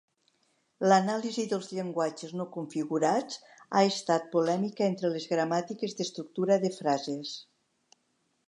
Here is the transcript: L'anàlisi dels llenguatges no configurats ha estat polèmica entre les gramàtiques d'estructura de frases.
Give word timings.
L'anàlisi 0.91 1.43
dels 1.51 1.67
llenguatges 1.73 2.33
no 2.39 2.47
configurats 2.55 3.37
ha 3.81 3.85
estat 3.91 4.27
polèmica 4.37 4.89
entre 4.93 5.15
les 5.17 5.31
gramàtiques 5.35 5.97
d'estructura 6.01 6.59
de 6.65 6.77
frases. 6.81 7.37